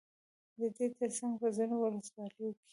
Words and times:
ددې 0.59 0.85
ترڅنگ 0.97 1.33
په 1.41 1.47
ځينو 1.55 1.75
ولسواليو 1.79 2.49
كې 2.57 2.65